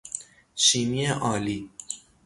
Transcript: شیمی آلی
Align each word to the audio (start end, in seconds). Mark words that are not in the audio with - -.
شیمی 0.55 1.07
آلی 1.07 1.69